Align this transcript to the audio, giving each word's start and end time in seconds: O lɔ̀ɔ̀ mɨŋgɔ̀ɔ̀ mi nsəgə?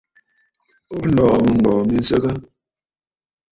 O 0.95 0.97
lɔ̀ɔ̀ 1.15 1.37
mɨŋgɔ̀ɔ̀ 1.45 1.81
mi 1.87 1.95
nsəgə? 2.01 2.31